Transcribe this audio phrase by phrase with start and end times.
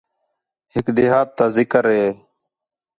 [0.73, 2.07] ہِک دیہات تا ذِکر ہِے